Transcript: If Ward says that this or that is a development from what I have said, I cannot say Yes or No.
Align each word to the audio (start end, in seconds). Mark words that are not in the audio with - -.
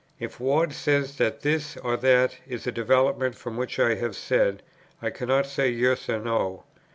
If 0.19 0.39
Ward 0.39 0.73
says 0.73 1.17
that 1.17 1.41
this 1.43 1.77
or 1.77 1.95
that 1.97 2.37
is 2.47 2.65
a 2.65 2.71
development 2.71 3.35
from 3.35 3.55
what 3.55 3.77
I 3.77 3.93
have 3.93 4.15
said, 4.15 4.63
I 4.99 5.11
cannot 5.11 5.45
say 5.45 5.69
Yes 5.69 6.09
or 6.09 6.19
No. 6.19 6.63